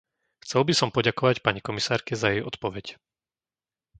[0.43, 2.85] Chcel by som poďakovať pani komisárke za jej odpoveď.